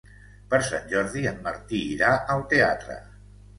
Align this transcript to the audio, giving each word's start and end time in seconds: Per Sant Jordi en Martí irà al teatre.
Per 0.53 0.59
Sant 0.67 0.87
Jordi 0.93 1.27
en 1.33 1.37
Martí 1.49 1.83
irà 1.99 2.11
al 2.39 2.45
teatre. 2.57 3.01